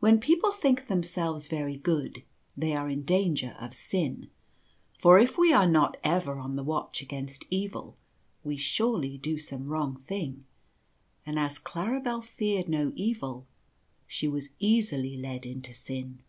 When 0.00 0.18
people 0.18 0.50
think 0.50 0.88
themselves 0.88 1.46
very 1.46 1.76
good 1.76 2.24
they 2.56 2.74
are 2.74 2.88
in 2.88 3.04
danger 3.04 3.54
of 3.60 3.72
sin, 3.72 4.28
for 4.98 5.16
if 5.20 5.38
we 5.38 5.52
are 5.52 5.68
not 5.68 5.96
ever 6.02 6.40
on 6.40 6.56
the 6.56 6.64
watch 6.64 7.00
against 7.02 7.44
evil 7.50 7.96
we 8.42 8.56
surely 8.56 9.16
do 9.16 9.38
some 9.38 9.68
wrong 9.68 9.94
thing; 10.08 10.44
and 11.24 11.38
as 11.38 11.60
Claribel 11.60 12.20
feared 12.20 12.68
no 12.68 12.92
evil, 12.96 13.46
she 14.08 14.26
was 14.26 14.48
easily 14.58 15.16
led 15.16 15.46
into 15.46 15.72
sin. 15.72 16.22